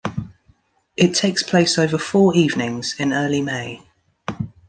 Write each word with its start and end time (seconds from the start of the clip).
It 0.97 1.13
takes 1.13 1.43
place 1.43 1.77
over 1.77 1.99
four 1.99 2.35
evenings, 2.35 2.95
in 2.97 3.13
early 3.13 3.43
May. 3.43 3.83